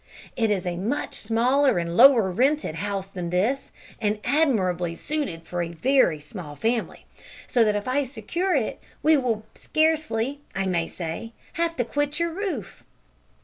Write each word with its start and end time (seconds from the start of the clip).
It 0.35 0.49
is 0.49 0.65
a 0.65 0.77
much 0.77 1.13
smaller 1.13 1.77
and 1.77 1.95
lower 1.95 2.31
rented 2.31 2.73
house 2.73 3.07
than 3.07 3.29
this, 3.29 3.69
and 3.99 4.17
admirably 4.23 4.95
suited 4.95 5.43
for 5.43 5.61
a 5.61 5.69
very 5.69 6.19
small 6.19 6.55
family, 6.55 7.05
so 7.45 7.63
that 7.63 7.75
if 7.75 7.87
I 7.87 8.03
secure 8.05 8.55
it 8.55 8.79
we 9.03 9.15
will 9.15 9.45
scarcely, 9.53 10.39
I 10.55 10.65
may 10.65 10.87
say, 10.87 11.33
have 11.53 11.75
to 11.75 11.85
quit 11.85 12.19
your 12.19 12.31
roof." 12.33 12.83